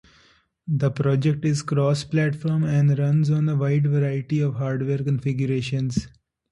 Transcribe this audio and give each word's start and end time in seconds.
The 0.67 0.89
project 0.89 1.45
is 1.45 1.61
cross-platform, 1.61 2.63
and 2.63 2.97
runs 2.97 3.29
on 3.29 3.47
a 3.47 3.55
wide 3.55 3.85
variety 3.85 4.39
of 4.39 4.55
hardware 4.55 4.97
configurations. 5.03 6.07